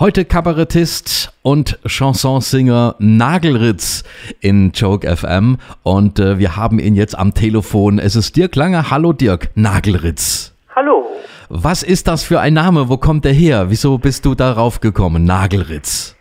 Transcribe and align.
Heute 0.00 0.24
Kabarettist 0.24 1.32
und 1.44 1.78
Chansonsinger 1.86 2.96
Nagelritz 2.98 4.02
in 4.40 4.72
Joke 4.74 5.06
FM 5.06 5.58
und 5.84 6.18
äh, 6.18 6.36
wir 6.40 6.56
haben 6.56 6.80
ihn 6.80 6.96
jetzt 6.96 7.16
am 7.16 7.32
Telefon. 7.32 8.00
Es 8.00 8.16
ist 8.16 8.36
Dirk 8.36 8.56
Lange. 8.56 8.90
Hallo 8.90 9.12
Dirk 9.12 9.50
Nagelritz. 9.54 10.52
Hallo. 10.74 11.06
Was 11.48 11.84
ist 11.84 12.08
das 12.08 12.24
für 12.24 12.40
ein 12.40 12.54
Name? 12.54 12.88
Wo 12.88 12.96
kommt 12.96 13.24
der 13.24 13.32
her? 13.32 13.66
Wieso 13.68 13.96
bist 13.98 14.26
du 14.26 14.34
darauf 14.34 14.80
gekommen, 14.80 15.24
Nagelritz? 15.26 16.16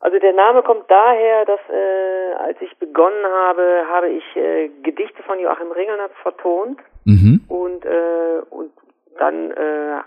Also 0.00 0.18
der 0.18 0.32
Name 0.32 0.62
kommt 0.62 0.88
daher, 0.88 1.44
dass 1.44 1.60
äh, 1.68 2.32
als 2.48 2.56
ich 2.62 2.74
begonnen 2.78 3.26
habe, 3.44 3.82
habe 3.92 4.08
ich 4.08 4.24
äh, 4.36 4.70
Gedichte 4.82 5.22
von 5.24 5.38
Joachim 5.38 5.70
Ringelnatz 5.70 6.12
vertont 6.22 6.78
Mhm. 7.04 7.40
und 7.48 7.84
äh, 7.84 8.40
und 8.50 8.70
dann 9.18 9.50
äh, 9.50 10.00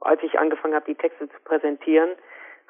als 0.00 0.20
ich 0.22 0.38
angefangen 0.38 0.74
habe, 0.74 0.84
die 0.86 0.94
Texte 0.96 1.28
zu 1.28 1.36
präsentieren, 1.44 2.10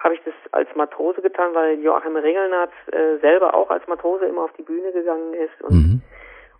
habe 0.03 0.15
ich 0.15 0.21
das 0.25 0.35
als 0.53 0.69
Matrose 0.75 1.23
getan, 1.23 1.55
weil 1.55 1.79
Joachim 1.81 2.17
Ringelnatz 2.17 2.73
äh, 2.91 3.19
selber 3.19 3.55
auch 3.55 3.71
als 3.71 3.87
Matrose 3.87 4.25
immer 4.27 4.45
auf 4.45 4.53
die 4.59 4.63
Bühne 4.63 4.93
gegangen 4.93 5.35
ist 5.35 5.63
und 5.63 5.73
Mhm. 5.75 6.03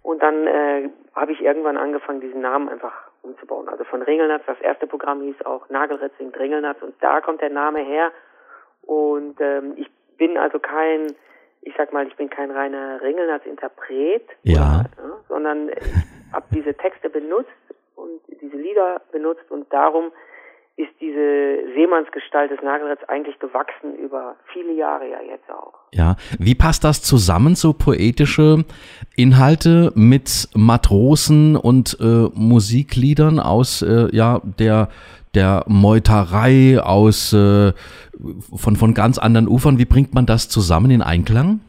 und 0.03 0.23
dann 0.23 0.47
äh, 0.47 0.89
habe 1.15 1.33
ich 1.33 1.41
irgendwann 1.41 1.77
angefangen, 1.77 2.21
diesen 2.21 2.41
Namen 2.41 2.69
einfach 2.69 2.93
umzubauen. 3.23 3.69
Also 3.69 3.85
von 3.85 4.03
Ringelnatz, 4.03 4.43
das 4.47 4.61
erste 4.61 4.87
Programm 4.87 5.23
hieß 5.23 5.45
auch 5.47 5.69
Nagelritz 5.71 6.13
singt 6.19 6.39
Ringelnatz 6.39 6.83
und 6.83 6.95
da 7.01 7.21
kommt 7.21 7.41
der 7.41 7.51
Name 7.51 7.81
her. 7.81 8.11
Und 8.83 9.41
ähm, 9.41 9.75
ich 9.77 9.89
bin 10.19 10.37
also 10.39 10.59
kein, 10.59 11.15
ich 11.63 11.73
sag 11.77 11.93
mal, 11.93 12.07
ich 12.07 12.17
bin 12.17 12.29
kein 12.31 12.51
reiner 12.51 13.01
Ringelnatz-Interpret, 13.01 14.25
Ja. 14.43 14.61
oder, 14.97 15.09
ja, 15.09 15.21
sondern 15.29 15.69
ich 15.69 16.33
habe 16.33 16.47
diese 16.53 16.75
Texte 16.75 17.09
benutzt 17.11 17.51
und 17.95 18.21
diese 18.41 18.57
Lieder 18.57 19.01
benutzt 19.13 19.49
und 19.51 19.73
darum 19.73 20.11
ist 20.77 20.93
diese 21.01 21.73
Seemannsgestalt 21.75 22.51
des 22.51 22.63
Nagelritz 22.63 23.03
eigentlich 23.09 23.39
gewachsen 23.39 23.95
über 23.97 24.37
viele 24.53 24.73
Jahre 24.73 25.09
ja 25.09 25.21
jetzt 25.21 25.51
auch. 25.51 25.75
Ja, 25.93 26.17
wie 26.39 26.55
passt 26.55 26.83
das 26.85 27.03
zusammen, 27.03 27.55
so 27.55 27.73
poetische 27.75 28.65
Inhalte 29.17 29.93
mit 29.95 30.49
Matrosen 30.55 31.57
und 31.57 31.99
äh, 32.01 32.29
Musikliedern 32.35 33.39
aus 33.39 33.83
äh, 33.83 34.09
ja 34.13 34.41
der 34.59 34.89
der 35.35 35.65
Meuterei 35.67 36.79
aus 36.83 37.33
äh, 37.33 37.73
von 38.57 38.77
von 38.77 38.95
ganz 38.95 39.19
anderen 39.19 39.49
Ufern? 39.49 39.79
Wie 39.79 39.85
bringt 39.87 40.15
man 40.15 40.27
das 40.27 40.49
zusammen 40.49 40.91
in 40.91 41.03
Einklang? 41.03 41.61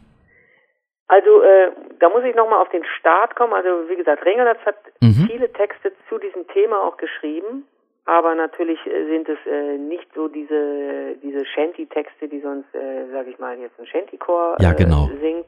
Also 1.08 1.44
äh, 1.44 1.72
da 2.00 2.10
muss 2.10 2.24
ich 2.24 2.36
nochmal 2.36 2.62
auf 2.62 2.70
den 2.70 2.84
Start 3.00 3.36
kommen. 3.36 3.54
Also 3.54 3.90
wie 3.90 3.96
gesagt, 3.98 4.26
Ringelnatz 4.26 4.60
hat 4.66 4.76
Mhm. 5.02 5.28
viele 5.30 5.52
Texte 5.52 5.92
zu 6.08 6.18
diesem 6.18 6.48
Thema 6.48 6.82
auch 6.82 6.96
geschrieben, 6.96 7.66
aber 8.06 8.36
natürlich 8.36 8.80
äh, 8.86 9.06
sind 9.06 9.30
es 9.30 9.38
äh, 9.46 9.78
nicht 9.78 10.08
so 10.14 10.28
diese 10.28 11.16
diese 11.22 11.46
Shanty-Texte, 11.46 12.28
die 12.28 12.42
sonst, 12.42 12.74
äh, 12.76 13.06
sage 13.12 13.30
ich 13.30 13.40
mal, 13.40 13.58
jetzt 13.58 13.80
ein 13.80 13.86
Shanty-Chor 13.86 14.58
Ja, 14.60 14.74
genau. 14.74 15.08
äh, 15.08 15.18
singt, 15.20 15.48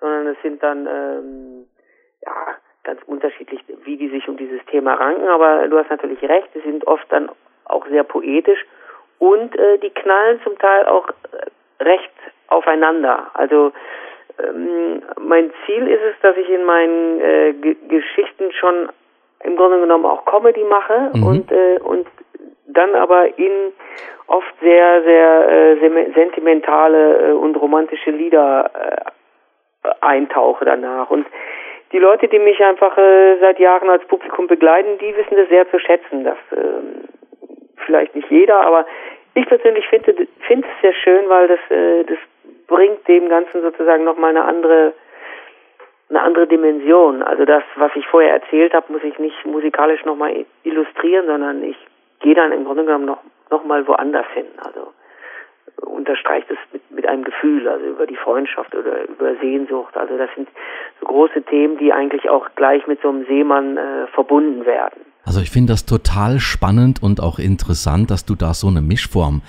sondern 0.00 0.26
es 0.28 0.36
sind 0.42 0.62
dann 0.62 0.86
ähm, 0.86 1.66
ja 2.24 2.56
ganz 2.84 3.00
unterschiedlich, 3.06 3.60
wie 3.84 3.96
die 3.96 4.08
sich 4.08 4.28
um 4.28 4.36
dieses 4.36 4.64
Thema 4.66 4.94
ranken. 4.94 5.28
Aber 5.28 5.68
du 5.68 5.78
hast 5.78 5.90
natürlich 5.90 6.22
recht, 6.22 6.48
sie 6.54 6.60
sind 6.60 6.86
oft 6.86 7.06
dann 7.10 7.30
auch 7.66 7.86
sehr 7.86 8.02
poetisch 8.04 8.64
und 9.18 9.56
äh, 9.56 9.78
die 9.78 9.90
knallen 9.90 10.40
zum 10.42 10.58
Teil 10.58 10.86
auch 10.86 11.08
äh, 11.08 11.84
recht 11.84 12.10
aufeinander. 12.48 13.30
Also 13.34 13.72
ähm, 14.42 15.02
mein 15.20 15.52
Ziel 15.64 15.86
ist 15.86 16.02
es, 16.02 16.20
dass 16.22 16.36
ich 16.36 16.48
in 16.48 16.64
meinen 16.64 17.20
äh, 17.20 17.52
G 17.52 17.76
Geschichten 17.88 18.50
schon 18.52 18.88
im 19.44 19.56
Grunde 19.56 19.80
genommen 19.80 20.06
auch 20.06 20.24
Comedy 20.24 20.64
mache 20.64 21.10
Mhm. 21.14 21.26
und 21.26 21.52
äh, 21.52 21.78
und 21.82 22.06
dann 22.66 22.94
aber 22.94 23.38
in 23.38 23.72
oft 24.26 24.54
sehr 24.60 25.02
sehr 25.02 25.48
äh, 25.48 26.12
sentimentale 26.14 27.30
äh, 27.30 27.32
und 27.32 27.56
romantische 27.56 28.10
Lieder 28.10 28.70
äh, 28.74 29.88
eintauche 30.00 30.64
danach 30.64 31.10
und 31.10 31.26
die 31.92 31.98
Leute, 31.98 32.26
die 32.26 32.38
mich 32.38 32.58
einfach 32.64 32.96
äh, 32.96 33.36
seit 33.40 33.58
Jahren 33.58 33.90
als 33.90 34.02
Publikum 34.06 34.46
begleiten, 34.46 34.96
die 34.98 35.14
wissen 35.14 35.36
das 35.36 35.48
sehr 35.50 35.68
zu 35.70 35.78
schätzen. 35.78 36.24
Das 36.24 36.38
ähm, 36.56 37.04
vielleicht 37.84 38.14
nicht 38.14 38.30
jeder, 38.30 38.60
aber 38.62 38.86
ich 39.34 39.46
persönlich 39.46 39.86
finde 39.88 40.26
finde 40.46 40.66
es 40.66 40.80
sehr 40.80 40.94
schön, 40.94 41.28
weil 41.28 41.48
das 41.48 41.60
äh, 41.70 42.04
das 42.04 42.18
bringt 42.66 43.06
dem 43.08 43.28
Ganzen 43.28 43.60
sozusagen 43.60 44.04
nochmal 44.04 44.30
eine 44.30 44.44
andere 44.44 44.94
eine 46.12 46.22
andere 46.22 46.46
Dimension. 46.46 47.22
Also 47.22 47.44
das, 47.44 47.62
was 47.76 47.90
ich 47.96 48.06
vorher 48.06 48.34
erzählt 48.34 48.74
habe, 48.74 48.92
muss 48.92 49.02
ich 49.02 49.18
nicht 49.18 49.44
musikalisch 49.46 50.04
nochmal 50.04 50.44
illustrieren, 50.62 51.26
sondern 51.26 51.64
ich 51.64 51.76
gehe 52.20 52.34
dann 52.34 52.52
im 52.52 52.64
Grunde 52.64 52.84
genommen 52.84 53.06
noch 53.06 53.22
noch 53.52 53.64
mal 53.64 53.86
woanders 53.86 54.26
hin. 54.34 54.46
Also 54.58 54.92
unterstreicht 55.86 56.50
es 56.50 56.58
mit, 56.72 56.90
mit 56.90 57.06
einem 57.06 57.22
Gefühl, 57.22 57.68
also 57.68 57.84
über 57.84 58.06
die 58.06 58.16
Freundschaft 58.16 58.74
oder 58.74 59.04
über 59.04 59.36
Sehnsucht. 59.36 59.96
Also 59.96 60.16
das 60.16 60.30
sind 60.34 60.48
so 61.00 61.06
große 61.06 61.42
Themen, 61.42 61.78
die 61.78 61.92
eigentlich 61.92 62.28
auch 62.28 62.48
gleich 62.56 62.86
mit 62.86 63.00
so 63.02 63.10
einem 63.10 63.24
Seemann 63.26 63.76
äh, 63.76 64.06
verbunden 64.08 64.66
werden. 64.66 65.11
Also 65.24 65.40
ich 65.40 65.50
finde 65.50 65.72
das 65.72 65.86
total 65.86 66.40
spannend 66.40 67.00
und 67.02 67.20
auch 67.20 67.38
interessant, 67.38 68.10
dass 68.10 68.24
du 68.24 68.34
da 68.34 68.54
so 68.54 68.66
eine 68.66 68.80
Mischform 68.80 69.42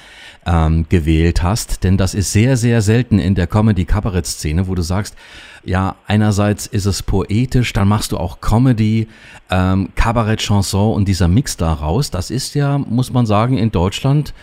ähm, 0.45 0.85
gewählt 0.88 1.41
hast, 1.41 1.84
denn 1.84 1.97
das 1.97 2.13
ist 2.13 2.31
sehr, 2.31 2.57
sehr 2.57 2.81
selten 2.81 3.17
in 3.17 3.34
der 3.34 3.47
Comedy-Kabarett-Szene, 3.47 4.67
wo 4.67 4.75
du 4.75 4.83
sagst, 4.83 5.17
ja, 5.63 5.95
einerseits 6.07 6.67
ist 6.67 6.85
es 6.85 7.01
poetisch, 7.01 7.73
dann 7.73 7.88
machst 7.88 8.12
du 8.12 8.17
auch 8.17 8.39
Comedy, 8.39 9.07
ähm, 9.50 9.89
Kabarett, 9.95 10.41
Chanson 10.41 10.94
und 10.94 11.07
dieser 11.07 11.28
Mix 11.28 11.57
daraus, 11.57 12.12
das 12.12 12.29
ist 12.29 12.53
ja, 12.53 12.78
muss 12.78 13.12
man 13.12 13.25
sagen, 13.25 13.57
in 13.57 13.72
Deutschland 13.72 14.33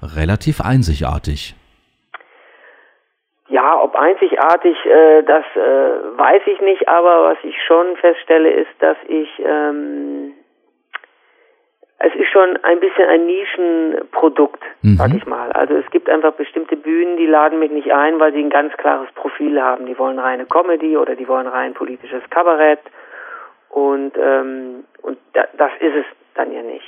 relativ 0.00 0.60
einzigartig. 0.62 1.54
Ja, 3.50 3.80
ob 3.82 3.94
einzigartig, 3.94 4.76
äh, 4.86 5.22
das 5.22 5.44
äh, 5.54 5.58
weiß 5.58 6.42
ich 6.46 6.60
nicht, 6.60 6.88
aber 6.88 7.30
was 7.30 7.38
ich 7.42 7.56
schon 7.66 7.96
feststelle, 7.96 8.50
ist, 8.50 8.70
dass 8.78 8.96
ich 9.08 9.28
ähm, 9.44 10.34
es 12.00 12.14
ist 12.14 12.28
schon 12.30 12.56
ein 12.62 12.78
bisschen 12.80 13.08
ein 13.08 13.26
Nischenprodukt, 13.26 14.62
Mhm. 14.82 14.96
sag 14.96 15.14
ich 15.14 15.26
mal. 15.26 15.50
Also 15.52 15.74
es 15.74 15.90
gibt 15.90 16.08
einfach 16.08 16.32
bestimmte 16.34 16.76
Bühnen, 16.76 17.16
die 17.16 17.26
laden 17.26 17.58
mich 17.58 17.70
nicht 17.72 17.92
ein, 17.92 18.20
weil 18.20 18.32
sie 18.32 18.40
ein 18.40 18.50
ganz 18.50 18.72
klares 18.76 19.10
Profil 19.12 19.60
haben. 19.60 19.86
Die 19.86 19.98
wollen 19.98 20.18
reine 20.18 20.46
Comedy 20.46 20.96
oder 20.96 21.16
die 21.16 21.26
wollen 21.26 21.48
rein 21.48 21.74
politisches 21.74 22.22
Kabarett 22.30 22.80
und 23.70 24.12
ähm, 24.16 24.84
und 25.02 25.18
da, 25.32 25.46
das 25.56 25.72
ist 25.80 25.94
es 25.96 26.04
dann 26.34 26.52
ja 26.52 26.62
nicht. 26.62 26.86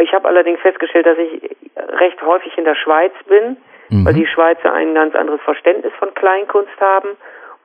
Ich 0.00 0.12
habe 0.12 0.28
allerdings 0.28 0.60
festgestellt, 0.60 1.06
dass 1.06 1.18
ich 1.18 1.56
recht 1.76 2.20
häufig 2.22 2.56
in 2.58 2.64
der 2.64 2.74
Schweiz 2.76 3.12
bin, 3.28 3.56
weil 4.04 4.14
die 4.14 4.26
Schweizer 4.26 4.72
ein 4.72 4.94
ganz 4.94 5.14
anderes 5.14 5.40
Verständnis 5.42 5.92
von 5.98 6.12
Kleinkunst 6.14 6.78
haben 6.80 7.10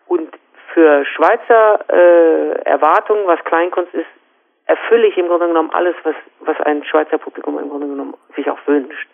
und 0.07 0.29
für 0.73 1.03
Schweizer 1.05 1.79
äh, 1.91 2.51
Erwartungen, 2.63 3.27
was 3.27 3.43
Kleinkunst 3.43 3.93
ist, 3.93 4.05
erfülle 4.71 5.07
ich 5.07 5.17
im 5.17 5.27
Grunde 5.27 5.47
genommen 5.47 5.71
alles, 5.73 5.95
was 6.03 6.15
was 6.39 6.59
ein 6.61 6.83
Schweizer 6.85 7.17
Publikum 7.17 7.59
im 7.59 7.69
Grunde 7.69 7.87
genommen 7.87 8.15
sich 8.35 8.49
auch 8.49 8.59
wünscht. 8.65 9.09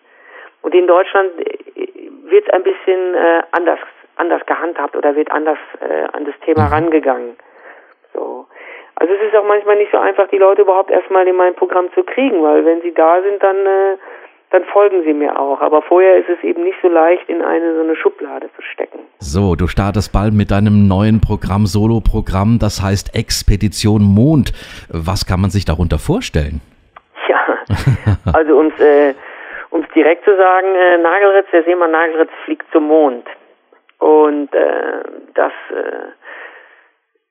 Und 0.62 0.74
in 0.74 0.86
Deutschland 0.86 1.32
wird 1.36 2.46
es 2.46 2.52
ein 2.52 2.62
bisschen 2.62 3.14
äh, 3.14 3.42
anders 3.52 3.80
anders 4.16 4.44
gehandhabt 4.46 4.96
oder 4.96 5.14
wird 5.14 5.30
anders 5.30 5.58
äh, 5.80 6.04
an 6.12 6.24
das 6.24 6.34
Thema 6.44 6.66
rangegangen. 6.66 7.36
So. 8.14 8.46
Also 8.96 9.14
es 9.14 9.22
ist 9.22 9.36
auch 9.36 9.44
manchmal 9.44 9.76
nicht 9.76 9.92
so 9.92 9.98
einfach, 9.98 10.28
die 10.28 10.38
Leute 10.38 10.62
überhaupt 10.62 10.90
erstmal 10.90 11.26
in 11.26 11.36
mein 11.36 11.54
Programm 11.54 11.92
zu 11.92 12.02
kriegen, 12.02 12.42
weil 12.42 12.64
wenn 12.64 12.80
sie 12.82 12.92
da 12.92 13.22
sind, 13.22 13.42
dann 13.42 13.66
äh, 13.66 13.96
dann 14.50 14.64
folgen 14.64 15.02
sie 15.04 15.12
mir 15.12 15.38
auch. 15.38 15.60
Aber 15.60 15.82
vorher 15.82 16.16
ist 16.16 16.28
es 16.28 16.42
eben 16.42 16.64
nicht 16.64 16.78
so 16.80 16.88
leicht, 16.88 17.28
in 17.28 17.42
eine 17.42 17.74
so 17.74 17.82
eine 17.82 17.96
Schublade 17.96 18.48
zu 18.56 18.62
stecken. 18.62 19.00
So, 19.18 19.54
du 19.54 19.66
startest 19.66 20.12
bald 20.12 20.32
mit 20.32 20.50
deinem 20.50 20.88
neuen 20.88 21.20
Programm, 21.20 21.66
Solo-Programm, 21.66 22.58
das 22.58 22.82
heißt 22.82 23.14
Expedition 23.14 24.02
Mond. 24.02 24.52
Was 24.90 25.26
kann 25.26 25.40
man 25.40 25.50
sich 25.50 25.64
darunter 25.64 25.98
vorstellen? 25.98 26.60
Ja, 27.28 27.38
also 28.32 28.56
ums, 28.56 28.78
äh, 28.80 29.14
ums 29.70 29.88
direkt 29.94 30.24
zu 30.24 30.36
sagen, 30.36 30.74
äh, 30.74 30.98
Nagelritz, 30.98 31.46
der 31.52 31.64
Seemann 31.64 31.90
Nagelritz 31.90 32.30
fliegt 32.44 32.66
zum 32.72 32.88
Mond. 32.88 33.26
Und 33.98 34.54
äh, 34.54 35.02
das, 35.34 35.52
äh, 35.70 36.08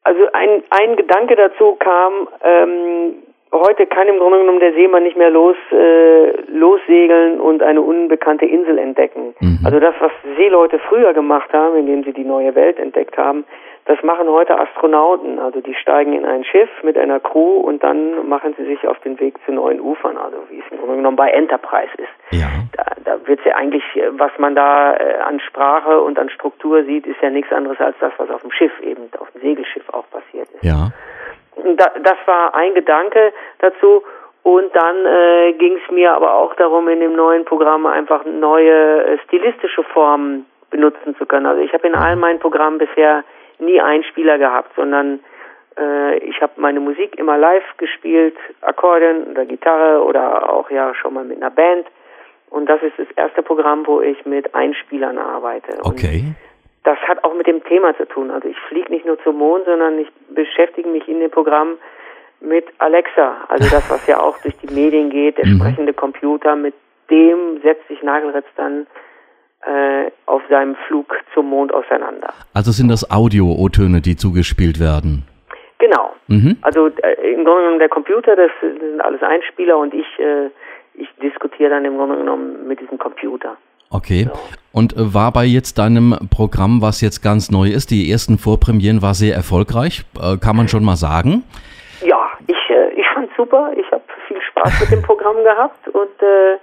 also 0.03 0.27
ein, 0.33 0.63
ein 0.69 0.95
Gedanke 0.97 1.35
dazu 1.35 1.75
kam, 1.79 2.27
ähm, 2.43 3.23
heute 3.51 3.85
kann 3.85 4.07
im 4.07 4.19
Grunde 4.19 4.39
genommen 4.39 4.59
der 4.59 4.73
Seemann 4.73 5.03
nicht 5.03 5.17
mehr 5.17 5.29
los, 5.29 5.55
äh, 5.71 6.31
lossegeln 6.51 7.39
und 7.39 7.63
eine 7.63 7.81
unbekannte 7.81 8.45
Insel 8.45 8.77
entdecken. 8.77 9.35
Also 9.65 9.79
das, 9.79 9.95
was 9.99 10.11
Seeleute 10.37 10.79
früher 10.79 11.13
gemacht 11.13 11.51
haben, 11.53 11.77
indem 11.77 12.03
sie 12.03 12.13
die 12.13 12.23
neue 12.23 12.55
Welt 12.55 12.79
entdeckt 12.79 13.17
haben, 13.17 13.45
das 13.87 14.03
machen 14.03 14.27
heute 14.27 14.59
Astronauten. 14.59 15.39
Also 15.39 15.61
die 15.61 15.73
steigen 15.73 16.11
in 16.13 16.25
ein 16.25 16.43
Schiff 16.43 16.69
mit 16.83 16.97
einer 16.97 17.21
Crew 17.21 17.61
und 17.61 17.83
dann 17.83 18.27
machen 18.27 18.53
sie 18.57 18.65
sich 18.65 18.85
auf 18.85 18.99
den 18.99 19.17
Weg 19.19 19.35
zu 19.45 19.53
neuen 19.53 19.79
Ufern, 19.79 20.17
also 20.17 20.37
wie 20.49 20.59
es 20.59 20.65
im 20.71 20.77
Grunde 20.77 20.97
genommen 20.97 21.15
bei 21.15 21.29
Enterprise 21.29 21.91
ist. 21.97 22.37
Ja. 22.37 22.47
Da, 22.75 22.83
da 23.05 23.27
wird 23.27 23.39
ja 23.45 23.55
eigentlich, 23.55 23.83
was 24.11 24.31
man 24.37 24.55
da 24.55 24.93
äh, 24.93 25.19
an 25.25 25.39
Sprache 25.39 26.01
und 26.01 26.19
an 26.19 26.29
Struktur 26.29 26.83
sieht, 26.83 27.07
ist 27.07 27.21
ja 27.21 27.29
nichts 27.29 27.51
anderes 27.53 27.79
als 27.79 27.95
das, 28.01 28.11
was 28.17 28.29
auf 28.29 28.41
dem 28.41 28.51
Schiff 28.51 28.73
eben, 28.81 29.03
auf 29.19 29.31
dem 29.31 29.41
Segelschiff 29.41 29.87
auch 29.93 30.09
passiert 30.11 30.49
ist. 30.51 30.63
Ja. 30.63 30.91
Da, 31.75 31.91
das 32.01 32.17
war 32.25 32.55
ein 32.55 32.73
Gedanke 32.73 33.33
dazu. 33.59 34.03
Und 34.43 34.73
dann 34.73 35.05
äh, 35.05 35.53
ging 35.53 35.77
es 35.83 35.91
mir 35.91 36.13
aber 36.13 36.35
auch 36.35 36.55
darum, 36.55 36.87
in 36.87 37.01
dem 37.01 37.15
neuen 37.15 37.43
Programm 37.43 37.85
einfach 37.85 38.23
neue 38.23 39.03
äh, 39.03 39.17
stilistische 39.25 39.83
Formen 39.83 40.45
benutzen 40.69 41.15
zu 41.17 41.25
können. 41.25 41.45
Also 41.45 41.61
ich 41.61 41.73
habe 41.73 41.87
in 41.87 41.95
allen 41.95 42.19
meinen 42.19 42.39
Programmen 42.39 42.77
bisher 42.77 43.23
nie 43.59 43.81
Einspieler 43.81 44.37
gehabt, 44.37 44.71
sondern 44.75 45.19
äh, 45.77 46.17
ich 46.19 46.41
habe 46.41 46.53
meine 46.57 46.79
Musik 46.79 47.17
immer 47.17 47.37
live 47.37 47.75
gespielt, 47.77 48.37
Akkordeon 48.61 49.27
oder 49.31 49.45
Gitarre 49.45 50.01
oder 50.03 50.49
auch 50.49 50.69
ja 50.69 50.93
schon 50.95 51.13
mal 51.13 51.25
mit 51.25 51.37
einer 51.37 51.51
Band. 51.51 51.87
Und 52.49 52.69
das 52.69 52.81
ist 52.81 52.97
das 52.97 53.07
erste 53.15 53.43
Programm, 53.43 53.85
wo 53.85 54.01
ich 54.01 54.25
mit 54.25 54.55
Einspielern 54.55 55.17
arbeite. 55.17 55.79
Okay. 55.83 56.23
Und 56.23 56.46
das 56.87 56.97
hat 56.99 57.21
auch 57.25 57.33
mit 57.33 57.47
dem 57.47 57.61
Thema 57.65 57.93
zu 57.97 58.05
tun. 58.07 58.31
Also 58.31 58.47
ich 58.47 58.57
fliege 58.69 58.89
nicht 58.89 59.05
nur 59.05 59.21
zum 59.21 59.37
Mond, 59.37 59.65
sondern 59.65 59.99
ich 59.99 60.07
beschäftige 60.29 60.87
mich 60.87 61.05
in 61.09 61.19
dem 61.19 61.29
Programm 61.29 61.77
mit 62.39 62.63
Alexa. 62.77 63.43
Also 63.49 63.69
das, 63.69 63.89
was 63.91 64.07
ja 64.07 64.21
auch 64.21 64.37
durch 64.41 64.55
die 64.59 64.73
Medien 64.73 65.09
geht, 65.09 65.37
der 65.37 65.47
Mhm. 65.47 65.57
sprechende 65.59 65.93
Computer, 65.93 66.55
mit 66.55 66.73
dem 67.09 67.59
setzt 67.61 67.85
sich 67.89 68.01
Nagelritz 68.03 68.45
dann 68.55 68.87
äh, 69.65 70.11
auf 70.27 70.41
seinem 70.49 70.75
Flug 70.87 71.13
zum 71.33 71.49
Mond 71.49 71.73
auseinander. 71.73 72.29
Also 72.53 72.71
sind 72.71 72.89
das 72.89 73.11
Audio-O-Töne, 73.11 73.99
die 73.99 74.15
zugespielt 74.15 74.79
werden? 74.79 75.23
Genau. 75.79 76.13
Mhm. 76.27 76.57
Also 76.61 76.87
äh, 76.87 77.33
im 77.33 77.43
Grunde 77.43 77.63
genommen 77.63 77.79
der 77.79 77.89
Computer, 77.89 78.35
das 78.37 78.51
sind 78.61 79.01
alles 79.01 79.21
Einspieler 79.23 79.77
und 79.77 79.93
ich, 79.93 80.07
äh, 80.19 80.49
ich 80.93 81.09
diskutiere 81.21 81.71
dann 81.71 81.83
im 81.83 81.97
Grunde 81.97 82.15
genommen 82.15 82.65
mit 82.65 82.79
diesem 82.79 82.97
Computer. 82.97 83.57
Okay. 83.91 84.29
Und 84.73 84.93
äh, 84.93 85.13
war 85.13 85.31
bei 85.31 85.45
jetzt 85.45 85.77
deinem 85.79 86.15
Programm, 86.29 86.81
was 86.81 87.01
jetzt 87.01 87.21
ganz 87.23 87.49
neu 87.51 87.67
ist, 87.67 87.89
die 87.89 88.11
ersten 88.11 88.37
Vorpremieren 88.37 89.01
war 89.01 89.13
sehr 89.13 89.35
erfolgreich, 89.35 90.03
äh, 90.21 90.37
kann 90.37 90.55
man 90.55 90.67
schon 90.67 90.83
mal 90.83 90.95
sagen? 90.97 91.43
Ja, 92.03 92.29
ich, 92.47 92.69
äh, 92.69 92.89
ich 92.95 93.07
fand's 93.13 93.33
super. 93.35 93.71
Ich 93.75 93.89
habe 93.91 94.03
viel 94.27 94.41
Spaß 94.41 94.81
mit 94.81 94.91
dem 94.91 95.01
Programm 95.03 95.37
gehabt 95.43 95.87
und 95.87 96.21
äh, 96.21 96.57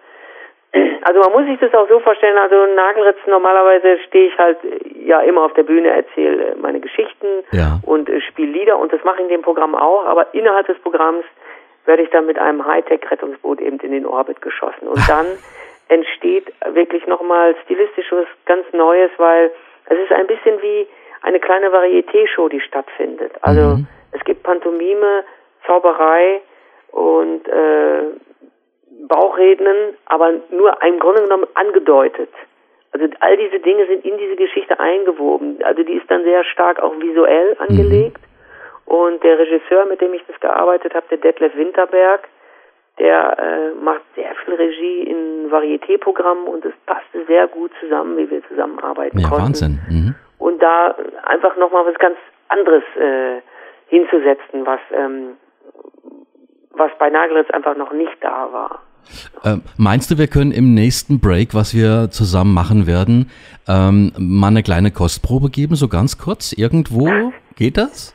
also 1.03 1.21
man 1.21 1.33
muss 1.33 1.47
sich 1.47 1.59
das 1.61 1.73
auch 1.75 1.89
so 1.89 2.01
vorstellen, 2.01 2.37
also 2.37 2.55
Nagelritz 2.75 3.19
normalerweise 3.27 3.99
stehe 4.09 4.29
ich 4.29 4.39
halt 4.39 4.59
ja 5.05 5.21
immer 5.21 5.45
auf 5.45 5.53
der 5.55 5.63
Bühne, 5.63 5.89
erzähle 5.89 6.53
äh, 6.53 6.55
meine 6.57 6.81
Geschichten 6.81 7.27
Ja. 7.53 7.81
und 7.85 8.09
äh, 8.09 8.21
spiele 8.21 8.53
Lieder 8.53 8.79
und 8.79 8.93
das 8.93 9.03
mache 9.05 9.17
ich 9.17 9.23
in 9.23 9.29
dem 9.29 9.43
Programm 9.43 9.75
auch, 9.75 10.05
aber 10.07 10.33
innerhalb 10.35 10.67
des 10.67 10.79
Programms 10.81 11.25
werde 11.87 12.03
ich 12.03 12.11
dann 12.11 12.27
mit 12.27 12.39
einem 12.39 12.67
Hightech-Rettungsboot 12.67 13.61
eben 13.61 13.79
in 13.81 13.93
den 13.93 14.07
Orbit 14.07 14.41
geschossen 14.43 14.89
und 14.89 14.99
dann 15.09 15.27
entsteht 15.89 16.53
wirklich 16.73 17.07
nochmal 17.07 17.55
stilistisch 17.65 18.11
was 18.11 18.27
ganz 18.47 18.65
Neues, 18.73 19.11
weil 19.19 19.51
es 19.87 19.99
ist 19.99 20.13
ein 20.13 20.27
bisschen 20.27 20.61
wie 20.63 20.87
eine 21.23 21.41
kleine 21.41 21.69
Varieté-Show, 21.71 22.49
die 22.49 22.61
stattfindet. 22.61 23.33
Also 23.43 23.77
Mhm. 23.77 23.87
es 24.13 24.25
gibt 24.25 24.43
Pantomime, 24.43 25.25
Zauberei 25.67 26.41
und 26.91 27.47
äh, 27.49 28.03
Bauchrednen, 29.09 29.97
aber 30.07 30.33
nur 30.51 30.83
im 30.83 30.99
Grunde 30.99 31.23
genommen 31.23 31.47
angedeutet. 31.55 32.31
Also 32.93 33.07
all 33.21 33.37
diese 33.37 33.59
Dinge 33.59 33.87
sind 33.87 34.05
in 34.05 34.17
diese 34.19 34.37
Geschichte 34.37 34.79
eingewoben. 34.79 35.59
Also 35.65 35.83
die 35.83 35.95
ist 35.95 36.09
dann 36.11 36.23
sehr 36.23 36.45
stark 36.45 36.81
auch 36.81 36.95
visuell 37.01 37.57
angelegt. 37.59 38.21
Und 38.87 39.23
der 39.25 39.39
Regisseur, 39.39 39.87
mit 39.87 40.01
dem 40.01 40.15
ich 40.15 40.23
das 40.29 40.39
gearbeitet 40.41 40.95
habe, 40.95 41.07
der 41.11 41.19
Detlef 41.19 41.57
Winterberg, 41.57 42.29
der 42.99 43.39
äh, 43.39 43.85
macht 43.85 44.03
sehr 44.15 44.35
viel 44.45 44.55
Regie 44.55 45.03
in 45.03 45.51
Varieté-Programmen 45.51 46.47
und 46.47 46.65
es 46.65 46.73
passte 46.87 47.25
sehr 47.27 47.49
gut 47.49 47.71
zusammen, 47.81 48.17
wie 48.17 48.31
wir 48.31 48.47
zusammenarbeiten 48.49 49.19
Ja, 49.19 49.29
konnten. 49.29 49.45
Wahnsinn. 49.47 49.81
Mhm. 49.89 50.15
Und 50.39 50.63
da 50.63 50.95
einfach 51.25 51.57
nochmal 51.57 51.87
was 51.87 51.99
ganz 51.99 52.17
anderes 52.49 52.85
äh, 52.97 53.41
hinzusetzen, 53.89 54.65
was 54.67 54.81
ähm, 54.93 55.37
was 56.77 56.91
bei 56.99 57.09
Nagelritz 57.11 57.51
einfach 57.51 57.77
noch 57.77 57.93
nicht 57.93 58.17
da 58.21 58.49
war. 58.53 58.83
Äh, 59.43 59.59
meinst 59.77 60.11
du, 60.11 60.19
wir 60.19 60.27
können 60.29 60.51
im 60.51 60.75
nächsten 60.75 61.21
Break, 61.21 61.55
was 61.55 61.75
wir 61.75 62.11
zusammen 62.11 62.55
machen 62.55 62.87
werden, 62.87 63.31
ähm, 63.69 64.13
mal 64.19 64.49
eine 64.49 64.63
kleine 64.63 64.91
Kostprobe 64.91 65.51
geben, 65.51 65.75
so 65.75 65.89
ganz 65.89 66.19
kurz, 66.19 66.53
irgendwo? 66.53 67.33
Geht 67.57 67.77
das? 67.77 68.14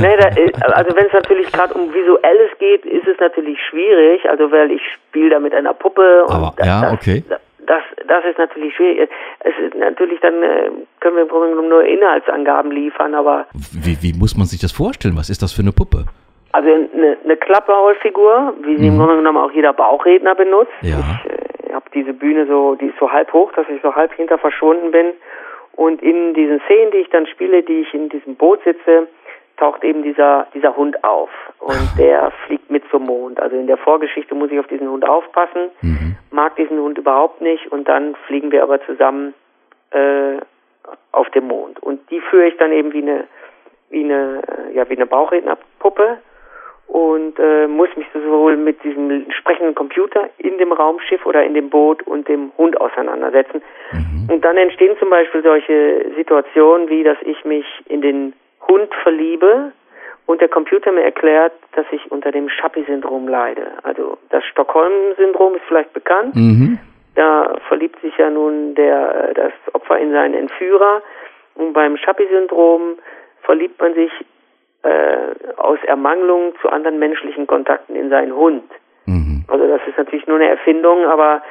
Nee, 0.00 0.16
da, 0.18 0.28
ist- 0.28 0.62
also 0.74 0.96
wenn 0.96 1.06
es 1.06 1.12
natürlich 1.12 1.50
gerade 1.52 1.74
um 1.74 1.92
Visuelles 1.92 2.50
geht, 2.58 2.84
ist 2.84 3.06
es 3.06 3.18
natürlich 3.20 3.58
schwierig, 3.70 4.28
also 4.28 4.50
weil 4.50 4.70
ich 4.72 4.82
spiele 4.92 5.30
da 5.30 5.38
mit 5.40 5.54
einer 5.54 5.74
Puppe 5.74 6.24
und 6.24 6.32
Aber, 6.34 6.52
das, 6.56 6.66
ja, 6.66 6.92
okay. 6.92 7.22
das, 7.66 7.82
das 8.06 8.24
ist 8.24 8.38
natürlich 8.38 8.74
schwierig. 8.76 9.08
Es 9.40 9.52
ist 9.64 9.74
natürlich 9.74 10.20
dann 10.20 10.42
äh, 10.42 10.70
können 11.00 11.16
wir 11.16 11.22
im 11.22 11.28
Grunde 11.28 11.48
genommen 11.50 11.68
nur 11.68 11.84
Inhaltsangaben 11.84 12.70
liefern, 12.70 13.14
aber 13.14 13.46
Wie, 13.72 13.96
wie 14.02 14.12
muss 14.18 14.36
man 14.36 14.46
sich 14.46 14.60
das 14.60 14.72
vorstellen? 14.72 15.16
Was 15.16 15.30
ist 15.30 15.42
das 15.42 15.52
für 15.52 15.62
eine 15.62 15.72
Puppe? 15.72 16.04
also 16.52 16.68
eine, 16.70 17.16
eine 17.24 17.36
Klappbaulfigur, 17.36 18.54
wie 18.62 18.76
sie 18.76 18.86
im 18.86 18.96
Grunde 18.98 19.16
genommen 19.16 19.38
auch 19.38 19.50
jeder 19.50 19.72
Bauchredner 19.72 20.36
benutzt. 20.36 20.70
Mhm. 20.82 20.88
Ja. 20.88 20.98
Ich 21.24 21.68
äh, 21.70 21.72
habe 21.74 21.86
diese 21.92 22.12
Bühne 22.12 22.46
so, 22.46 22.76
die 22.76 22.86
ist 22.86 22.98
so 23.00 23.10
halb 23.10 23.32
hoch, 23.32 23.50
dass 23.54 23.66
ich 23.68 23.82
so 23.82 23.92
halb 23.96 24.12
hinter 24.14 24.38
verschwunden 24.38 24.92
bin. 24.92 25.06
Und 25.72 26.00
in 26.00 26.32
diesen 26.34 26.60
Szenen, 26.66 26.92
die 26.92 26.98
ich 26.98 27.10
dann 27.10 27.26
spiele, 27.26 27.64
die 27.64 27.80
ich 27.80 27.92
in 27.92 28.08
diesem 28.08 28.36
Boot 28.36 28.60
sitze, 28.62 29.08
taucht 29.56 29.84
eben 29.84 30.02
dieser, 30.02 30.46
dieser 30.54 30.76
Hund 30.76 31.02
auf. 31.04 31.30
Und 31.60 31.88
der 31.98 32.32
fliegt 32.46 32.70
mit 32.70 32.82
zum 32.90 33.04
Mond. 33.06 33.40
Also 33.40 33.56
in 33.56 33.66
der 33.66 33.76
Vorgeschichte 33.76 34.34
muss 34.34 34.50
ich 34.50 34.58
auf 34.58 34.66
diesen 34.66 34.88
Hund 34.90 35.08
aufpassen, 35.08 35.70
Mhm. 35.82 36.16
mag 36.30 36.56
diesen 36.56 36.78
Hund 36.80 36.98
überhaupt 36.98 37.40
nicht. 37.40 37.70
Und 37.70 37.88
dann 37.88 38.14
fliegen 38.26 38.50
wir 38.52 38.62
aber 38.62 38.80
zusammen 38.84 39.34
äh, 39.92 40.38
auf 41.12 41.30
dem 41.30 41.46
Mond. 41.48 41.80
Und 41.82 42.10
die 42.10 42.20
führe 42.20 42.48
ich 42.48 42.56
dann 42.56 42.72
eben 42.72 42.92
wie 42.92 43.02
eine, 43.02 43.24
wie 43.90 44.04
eine, 44.04 44.42
ja, 44.74 44.88
wie 44.88 44.96
eine 44.96 45.06
Bauchrednerpuppe 45.06 46.18
und 46.88 47.38
äh, 47.38 47.66
muss 47.66 47.88
mich 47.96 48.06
sowohl 48.12 48.56
mit 48.56 48.82
diesem 48.84 49.30
sprechenden 49.30 49.74
Computer 49.74 50.28
in 50.38 50.58
dem 50.58 50.72
Raumschiff 50.72 51.24
oder 51.24 51.42
in 51.44 51.54
dem 51.54 51.70
Boot 51.70 52.02
und 52.06 52.28
dem 52.28 52.52
Hund 52.58 52.78
auseinandersetzen. 52.80 53.62
Und 54.30 54.44
dann 54.44 54.56
entstehen 54.56 54.96
zum 54.98 55.10
Beispiel 55.10 55.42
solche 55.42 56.10
Situationen, 56.16 56.88
wie 56.88 57.02
dass 57.02 57.16
ich 57.22 57.44
mich 57.44 57.64
in 57.86 58.02
den 58.02 58.32
Hund 58.68 58.92
verliebe 59.02 59.72
und 60.26 60.40
der 60.40 60.48
Computer 60.48 60.92
mir 60.92 61.04
erklärt, 61.04 61.52
dass 61.72 61.86
ich 61.90 62.10
unter 62.10 62.32
dem 62.32 62.48
Schappi-Syndrom 62.48 63.28
leide. 63.28 63.72
Also 63.82 64.18
das 64.30 64.44
Stockholm-Syndrom 64.44 65.56
ist 65.56 65.64
vielleicht 65.68 65.92
bekannt. 65.92 66.34
Mhm. 66.34 66.78
Da 67.14 67.56
verliebt 67.68 68.00
sich 68.00 68.16
ja 68.16 68.30
nun 68.30 68.74
der, 68.74 69.30
äh, 69.30 69.34
das 69.34 69.52
Opfer 69.72 69.98
in 69.98 70.12
seinen 70.12 70.34
Entführer. 70.34 71.02
Und 71.54 71.72
beim 71.72 71.96
Schappi-Syndrom 71.96 72.98
verliebt 73.42 73.80
man 73.80 73.94
sich 73.94 74.10
äh, 74.82 75.56
aus 75.56 75.78
Ermangelung 75.86 76.54
zu 76.60 76.68
anderen 76.68 76.98
menschlichen 76.98 77.46
Kontakten 77.46 77.94
in 77.94 78.08
seinen 78.10 78.34
Hund. 78.34 78.64
Mhm. 79.06 79.44
Also 79.48 79.68
das 79.68 79.80
ist 79.86 79.98
natürlich 79.98 80.26
nur 80.26 80.36
eine 80.36 80.48
Erfindung, 80.48 81.04
aber 81.04 81.42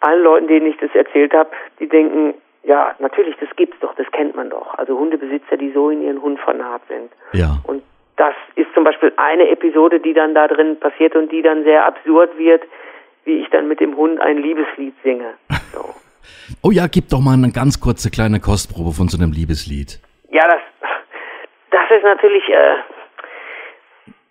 allen 0.00 0.22
Leuten, 0.22 0.46
denen 0.46 0.66
ich 0.66 0.76
das 0.78 0.94
erzählt 0.94 1.34
habe, 1.34 1.50
die 1.80 1.88
denken, 1.88 2.34
ja, 2.64 2.94
natürlich, 2.98 3.36
das 3.40 3.48
gibt's 3.56 3.78
doch, 3.80 3.94
das 3.94 4.06
kennt 4.12 4.34
man 4.36 4.50
doch. 4.50 4.74
Also 4.78 4.98
Hundebesitzer, 4.98 5.56
die 5.56 5.70
so 5.72 5.90
in 5.90 6.02
ihren 6.02 6.20
Hund 6.22 6.40
vernarbt 6.40 6.88
sind. 6.88 7.10
Ja. 7.32 7.58
Und 7.64 7.82
das 8.16 8.34
ist 8.56 8.72
zum 8.74 8.84
Beispiel 8.84 9.12
eine 9.16 9.48
Episode, 9.50 10.00
die 10.00 10.14
dann 10.14 10.34
da 10.34 10.46
drin 10.48 10.78
passiert 10.78 11.14
und 11.16 11.30
die 11.32 11.42
dann 11.42 11.64
sehr 11.64 11.84
absurd 11.84 12.36
wird, 12.38 12.62
wie 13.24 13.38
ich 13.40 13.48
dann 13.50 13.66
mit 13.68 13.80
dem 13.80 13.96
Hund 13.96 14.20
ein 14.20 14.38
Liebeslied 14.38 14.94
singe. 15.02 15.34
So. 15.72 15.84
Oh 16.62 16.70
ja, 16.70 16.86
gib 16.90 17.08
doch 17.10 17.20
mal 17.20 17.34
eine 17.34 17.52
ganz 17.52 17.80
kurze 17.80 18.10
kleine 18.10 18.38
Kostprobe 18.40 18.92
von 18.92 19.08
so 19.08 19.16
einem 19.20 19.32
Liebeslied. 19.32 19.98
Ja, 20.30 20.46
das, 20.46 20.60
das 21.70 21.90
ist 21.96 22.02
natürlich, 22.04 22.42
äh, 22.48 22.76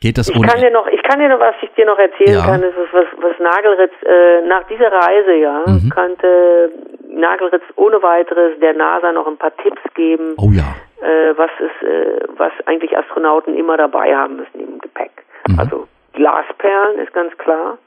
Geht 0.02 0.18
das 0.18 0.30
ich 0.30 0.36
ohne? 0.36 0.48
kann 0.48 0.60
dir 0.60 0.70
noch, 0.72 0.88
ich 0.88 1.02
kann 1.04 1.20
dir 1.20 1.30
noch, 1.30 1.40
was 1.40 1.56
ich 1.62 1.70
dir 1.74 1.86
noch 1.86 1.98
erzählen 1.98 2.34
Ja. 2.40 2.46
kann, 2.46 2.62
ist 2.64 2.76
es, 2.78 2.88
was, 2.94 3.06
was 3.18 3.40
Nagelritz, 3.40 3.94
äh, 4.06 4.42
nach 4.48 4.64
dieser 4.68 4.92
Reise, 4.92 5.34
ja, 5.34 5.64
Mhm. 5.68 5.90
kannte 5.90 6.72
Nagelritz 7.16 7.64
ohne 7.76 8.02
weiteres 8.02 8.60
der 8.60 8.74
NASA 8.74 9.12
noch 9.12 9.28
ein 9.28 9.38
paar 9.38 9.56
Tipps 9.58 9.82
geben, 9.94 10.36
oh 10.38 10.50
ja. 10.52 10.76
äh, 11.08 11.38
was 11.38 11.52
ist, 11.60 11.84
äh, 11.88 12.20
was 12.38 12.52
eigentlich 12.66 12.98
Astronauten 12.98 13.56
immer 13.56 13.78
dabei 13.78 14.16
haben 14.16 14.38
müssen 14.38 14.60
im 14.60 14.80
Gepäck. 14.80 15.12
Mhm. 15.48 15.60
Also 15.60 15.88
Glasperlen 16.14 17.00
ist 17.00 17.14
ganz 17.14 17.38
klar. 17.38 17.78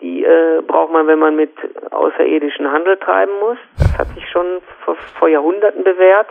Die 0.00 0.24
äh, 0.24 0.62
braucht 0.66 0.92
man, 0.92 1.06
wenn 1.06 1.18
man 1.18 1.36
mit 1.36 1.52
außerirdischen 1.90 2.70
Handel 2.72 2.96
treiben 2.96 3.32
muss. 3.40 3.58
Das 3.78 3.98
hat 3.98 4.08
sich 4.14 4.26
schon 4.30 4.46
vor, 4.84 4.96
vor 5.18 5.28
Jahrhunderten 5.28 5.84
bewährt. 5.84 6.28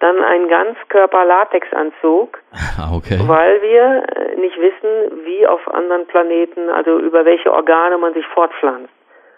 Dann 0.00 0.22
ein 0.22 0.48
Ganzkörper-Latexanzug, 0.48 2.38
Ah, 2.78 2.94
okay. 2.94 3.18
weil 3.26 3.62
wir 3.62 4.02
äh, 4.14 4.36
nicht 4.36 4.58
wissen, 4.60 5.24
wie 5.24 5.46
auf 5.46 5.66
anderen 5.72 6.06
Planeten, 6.06 6.68
also 6.68 6.98
über 6.98 7.24
welche 7.24 7.50
Organe 7.50 7.96
man 7.96 8.12
sich 8.12 8.26
fortpflanzt. 8.26 8.92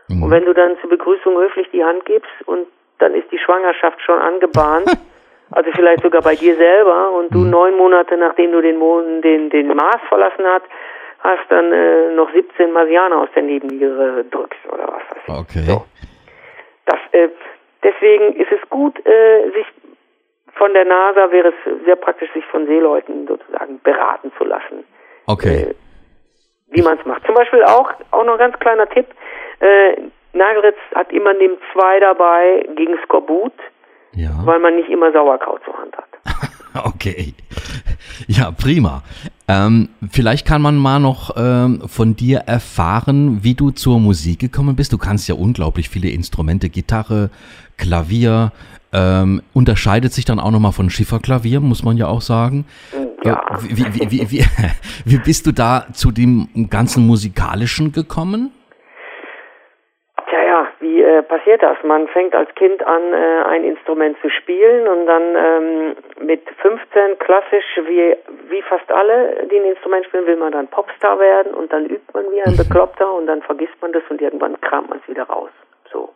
Mhm. 0.09 0.23
Und 0.23 0.31
wenn 0.31 0.45
du 0.45 0.55
dann 0.55 0.79
zur 0.81 0.91
Begrüßung 0.91 1.37
höflich 1.37 1.69
die 1.73 1.85
Hand 1.85 2.05
gibst 2.05 2.31
und 2.47 2.67
dann 2.99 3.15
ist 3.15 3.31
die 3.31 3.39
Schwangerschaft 3.39 4.01
schon 4.03 4.19
angebahnt, 4.19 4.87
also 5.51 5.71
vielleicht 5.73 6.03
sogar 6.03 6.23
bei 6.23 6.35
dir 6.35 6.57
selber 6.57 7.13
und 7.13 7.33
du 7.33 7.45
neun 7.45 7.77
Monate 7.77 8.17
nachdem 8.17 8.53
du 8.53 8.61
den 8.61 8.79
Mond, 8.79 9.25
den, 9.25 9.51
den 9.51 9.69
Mars 9.69 10.01
verlassen 10.09 10.45
hast, 10.47 10.65
hast 11.21 11.51
dann 11.51 11.73
äh, 11.73 12.15
noch 12.15 12.33
17 12.33 12.73
Marsianer 12.73 13.19
aus 13.19 13.29
der 13.35 13.43
Nebenniere 13.43 14.25
drückst 14.25 14.61
oder 14.73 14.89
was 14.89 15.03
weiß 15.11 15.23
ich. 15.27 15.35
Okay. 15.35 15.65
So. 15.67 15.85
Das, 16.87 16.99
äh, 17.13 17.29
deswegen 17.83 18.35
ist 18.37 18.51
es 18.53 18.69
gut, 18.71 18.99
äh, 19.07 19.51
sich 19.51 19.67
von 20.55 20.73
der 20.73 20.85
NASA 20.85 21.31
wäre 21.31 21.49
es 21.49 21.85
sehr 21.85 21.97
praktisch, 21.97 22.33
sich 22.33 22.45
von 22.47 22.67
Seeleuten 22.67 23.27
sozusagen 23.27 23.81
beraten 23.83 24.33
zu 24.37 24.45
lassen. 24.45 24.85
Okay. 25.27 25.75
wie 26.71 26.83
man 26.83 26.99
es 26.99 27.05
macht. 27.05 27.25
Zum 27.27 27.35
Beispiel 27.35 27.63
auch, 27.65 27.93
auch 28.11 28.25
noch 28.25 28.33
ein 28.33 28.39
ganz 28.39 28.59
kleiner 28.59 28.89
Tipp, 28.89 29.07
äh, 29.61 29.97
Nagelritz 30.33 30.77
hat 30.95 31.13
immer 31.13 31.33
NIM 31.35 31.53
2 31.73 32.01
dabei 32.01 32.67
gegen 32.77 32.97
Skorbut, 33.05 33.53
ja. 34.13 34.31
weil 34.45 34.59
man 34.59 34.77
nicht 34.77 34.89
immer 34.89 35.13
Sauerkraut 35.13 35.61
zur 35.65 35.77
Hand 35.79 35.97
hat. 35.97 36.85
okay. 36.85 37.35
Ja, 38.27 38.51
prima. 38.51 39.03
Ähm, 39.47 39.89
vielleicht 40.11 40.47
kann 40.47 40.61
man 40.61 40.77
mal 40.77 41.01
noch 41.01 41.35
ähm, 41.37 41.83
von 41.87 42.15
dir 42.17 42.41
erfahren, 42.41 43.39
wie 43.43 43.55
du 43.55 43.71
zur 43.71 43.99
Musik 43.99 44.41
gekommen 44.41 44.77
bist. 44.77 44.93
Du 44.93 44.99
kannst 44.99 45.29
ja 45.29 45.35
unglaublich 45.35 45.89
viele 45.89 46.11
Instrumente, 46.11 46.69
Gitarre, 46.69 47.31
Klavier. 47.77 48.53
Ähm, 48.91 49.43
unterscheidet 49.53 50.15
sich 50.15 50.25
dann 50.25 50.41
auch 50.41 50.51
nochmal 50.51 50.73
von 50.73 50.89
Schifferklavier, 50.89 51.61
muss 51.61 51.83
man 51.83 51.99
ja 51.99 52.07
auch 52.07 52.23
sagen. 52.23 52.65
Ja. 53.23 53.35
Äh, 53.51 53.77
wie, 53.77 54.11
wie, 54.11 54.31
wie, 54.31 54.45
wie 55.05 55.19
bist 55.19 55.47
du 55.47 55.53
da 55.53 55.87
zu 55.93 56.11
dem 56.11 56.69
ganzen 56.71 57.07
Musikalischen 57.07 57.93
gekommen? 57.93 58.51
Passiert 61.29 61.63
das? 61.63 61.77
Man 61.85 62.09
fängt 62.09 62.35
als 62.35 62.53
Kind 62.55 62.85
an, 62.85 63.13
äh, 63.13 63.43
ein 63.49 63.65
Instrument 63.65 64.17
zu 64.21 64.31
spielen 64.31 64.89
und 64.89 65.07
dann 65.07 65.23
ähm, 65.37 65.97
mit 66.27 66.43
15 66.61 67.19
klassisch, 67.19 67.65
wie, 67.87 68.17
wie 68.49 68.63
fast 68.63 68.91
alle, 68.91 69.47
die 69.51 69.57
ein 69.57 69.67
Instrument 69.67 70.07
spielen, 70.07 70.27
will 70.27 70.37
man 70.37 70.53
dann 70.53 70.69
Popstar 70.69 71.19
werden 71.19 71.55
und 71.55 71.73
dann 71.73 71.87
übt 71.87 72.13
man 72.13 72.25
wie 72.33 72.43
ein 72.43 72.57
Bekloppter 72.59 73.13
und 73.13 73.27
dann 73.27 73.43
vergisst 73.43 73.81
man 73.81 73.93
das 73.93 74.03
und 74.09 74.21
irgendwann 74.21 74.61
kramt 74.61 74.91
man 74.91 75.01
es 75.03 75.09
wieder 75.09 75.25
raus. 75.25 75.51
So. 75.93 76.09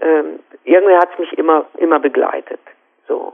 Ähm, 0.00 0.40
irgendwie 0.64 0.96
hat 0.96 1.10
es 1.12 1.18
mich 1.18 1.32
immer, 1.38 1.66
immer 1.78 2.00
begleitet. 2.00 2.60
So. 3.06 3.32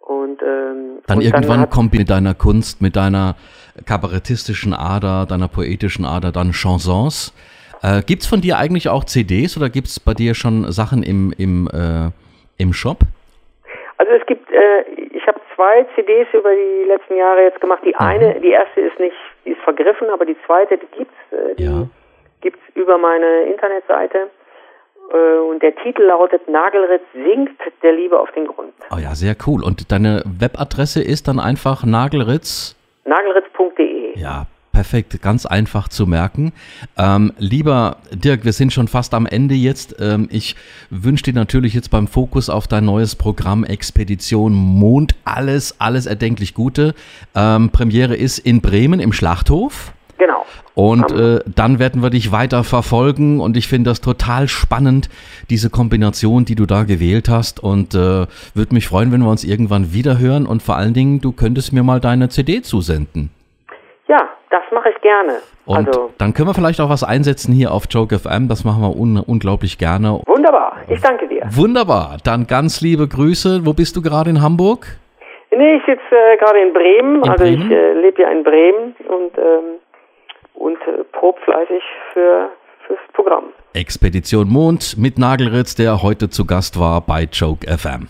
Und, 0.00 0.40
ähm, 0.42 1.02
dann 1.06 1.18
und 1.18 1.24
irgendwann 1.24 1.60
dann 1.60 1.70
kommt 1.70 1.92
mit 1.92 2.08
deiner 2.08 2.34
Kunst, 2.34 2.80
mit 2.80 2.96
deiner 2.96 3.36
kabarettistischen 3.84 4.72
Ader, 4.72 5.26
deiner 5.26 5.48
poetischen 5.48 6.06
Ader 6.06 6.32
dann 6.32 6.52
Chansons. 6.52 7.34
Äh, 7.82 8.02
gibt 8.02 8.22
es 8.22 8.28
von 8.28 8.40
dir 8.40 8.58
eigentlich 8.58 8.88
auch 8.88 9.04
CDs 9.04 9.56
oder 9.56 9.68
gibt 9.68 9.86
es 9.86 10.00
bei 10.00 10.14
dir 10.14 10.34
schon 10.34 10.70
Sachen 10.72 11.02
im, 11.02 11.32
im, 11.36 11.68
äh, 11.72 12.10
im 12.62 12.72
Shop? 12.72 12.98
Also 13.98 14.12
es 14.12 14.26
gibt, 14.26 14.50
äh, 14.50 14.82
ich 15.12 15.26
habe 15.26 15.40
zwei 15.54 15.86
CDs 15.94 16.28
über 16.32 16.50
die 16.50 16.88
letzten 16.88 17.16
Jahre 17.16 17.42
jetzt 17.42 17.60
gemacht. 17.60 17.82
Die 17.84 17.90
mhm. 17.90 18.06
eine, 18.06 18.40
die 18.40 18.50
erste 18.50 18.80
ist 18.80 18.98
nicht, 18.98 19.16
die 19.44 19.50
ist 19.50 19.60
vergriffen, 19.62 20.08
aber 20.10 20.24
die 20.24 20.36
zweite, 20.46 20.78
die 20.78 20.98
gibt's, 20.98 21.14
äh, 21.30 21.54
die 21.56 21.64
ja. 21.64 21.86
gibt's 22.40 22.62
über 22.74 22.98
meine 22.98 23.42
Internetseite. 23.42 24.30
Äh, 25.12 25.38
und 25.38 25.62
der 25.62 25.74
Titel 25.76 26.02
lautet 26.02 26.48
Nagelritz 26.48 27.04
singt 27.12 27.58
der 27.82 27.92
Liebe 27.92 28.18
auf 28.18 28.30
den 28.32 28.46
Grund. 28.46 28.72
Oh 28.90 28.98
ja, 28.98 29.14
sehr 29.14 29.34
cool. 29.46 29.64
Und 29.64 29.90
deine 29.90 30.22
Webadresse 30.24 31.02
ist 31.02 31.28
dann 31.28 31.40
einfach 31.40 31.84
Nagelritz? 31.84 32.76
Nagelritz.de. 33.04 34.18
Ja, 34.18 34.46
perfekt, 34.78 35.20
ganz 35.22 35.44
einfach 35.44 35.88
zu 35.88 36.06
merken. 36.06 36.52
Ähm, 36.96 37.32
lieber 37.36 37.96
Dirk, 38.12 38.44
wir 38.44 38.52
sind 38.52 38.72
schon 38.72 38.86
fast 38.86 39.12
am 39.12 39.26
Ende 39.26 39.56
jetzt. 39.56 39.96
Ähm, 39.98 40.28
ich 40.30 40.54
wünsche 40.88 41.24
dir 41.24 41.32
natürlich 41.32 41.74
jetzt 41.74 41.90
beim 41.90 42.06
Fokus 42.06 42.48
auf 42.48 42.68
dein 42.68 42.84
neues 42.84 43.16
Programm 43.16 43.64
Expedition 43.64 44.54
Mond 44.54 45.16
alles, 45.24 45.80
alles 45.80 46.06
erdenklich 46.06 46.54
Gute. 46.54 46.94
Ähm, 47.34 47.70
Premiere 47.70 48.14
ist 48.14 48.38
in 48.38 48.60
Bremen 48.60 49.00
im 49.00 49.12
Schlachthof. 49.12 49.94
Genau. 50.16 50.44
Und 50.74 51.10
äh, 51.10 51.40
dann 51.52 51.80
werden 51.80 52.00
wir 52.00 52.10
dich 52.10 52.30
weiter 52.30 52.62
verfolgen 52.62 53.40
und 53.40 53.56
ich 53.56 53.66
finde 53.66 53.90
das 53.90 54.00
total 54.00 54.46
spannend, 54.46 55.08
diese 55.50 55.70
Kombination, 55.70 56.44
die 56.44 56.54
du 56.54 56.66
da 56.66 56.84
gewählt 56.84 57.28
hast 57.28 57.58
und 57.58 57.96
äh, 57.96 58.26
würde 58.54 58.74
mich 58.74 58.86
freuen, 58.86 59.10
wenn 59.10 59.22
wir 59.22 59.30
uns 59.30 59.42
irgendwann 59.42 59.92
wieder 59.92 60.18
hören 60.18 60.46
und 60.46 60.62
vor 60.62 60.76
allen 60.76 60.94
Dingen, 60.94 61.20
du 61.20 61.32
könntest 61.32 61.72
mir 61.72 61.82
mal 61.82 61.98
deine 61.98 62.28
CD 62.28 62.62
zusenden. 62.62 63.30
Das 64.50 64.62
mache 64.72 64.90
ich 64.90 65.00
gerne. 65.02 65.34
Und 65.66 65.88
also, 65.88 66.10
dann 66.18 66.32
können 66.32 66.48
wir 66.48 66.54
vielleicht 66.54 66.80
auch 66.80 66.88
was 66.88 67.04
einsetzen 67.04 67.52
hier 67.52 67.72
auf 67.72 67.84
Joke 67.90 68.18
FM. 68.18 68.48
Das 68.48 68.64
machen 68.64 68.82
wir 68.82 68.96
un 68.96 69.18
unglaublich 69.18 69.76
gerne. 69.78 70.20
Wunderbar. 70.26 70.78
Ich 70.88 71.00
danke 71.02 71.28
dir. 71.28 71.42
Wunderbar. 71.50 72.16
Dann 72.24 72.46
ganz 72.46 72.80
liebe 72.80 73.06
Grüße. 73.06 73.66
Wo 73.66 73.74
bist 73.74 73.96
du 73.96 74.02
gerade 74.02 74.30
in 74.30 74.40
Hamburg? 74.40 74.86
Nee, 75.50 75.76
ich 75.76 75.82
sitze 75.84 76.00
äh, 76.14 76.36
gerade 76.38 76.60
in 76.60 76.72
Bremen. 76.72 77.16
In 77.16 77.28
also 77.28 77.44
Bremen? 77.44 77.70
ich 77.70 77.70
äh, 77.70 77.92
lebe 77.94 78.22
ja 78.22 78.30
in 78.30 78.42
Bremen 78.42 78.94
und, 79.08 79.38
ähm, 79.38 79.78
und 80.54 80.76
äh, 80.76 81.04
prob 81.12 81.38
fleißig 81.40 81.82
für, 82.12 82.50
fürs 82.86 83.00
Programm. 83.12 83.44
Expedition 83.74 84.48
Mond 84.48 84.96
mit 84.96 85.18
Nagelritz, 85.18 85.74
der 85.74 86.02
heute 86.02 86.30
zu 86.30 86.46
Gast 86.46 86.80
war 86.80 87.00
bei 87.02 87.28
Joke 87.30 87.66
FM. 87.66 88.08